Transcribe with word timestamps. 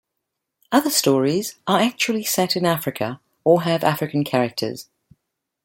Other 0.71 0.89
stories 0.89 1.59
are 1.67 1.79
actually 1.79 2.23
set 2.23 2.55
in 2.55 2.65
Africa 2.65 3.21
or 3.43 3.61
have 3.61 3.83
African 3.83 4.23
characters. 4.23 4.89